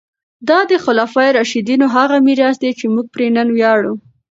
دا 0.49 0.59
د 0.71 0.73
خلفای 0.85 1.29
راشدینو 1.37 1.85
هغه 1.95 2.17
میراث 2.27 2.55
دی 2.63 2.71
چې 2.79 2.85
موږ 2.93 3.05
پرې 3.13 3.27
نن 3.37 3.47
ویاړو. 3.55 3.93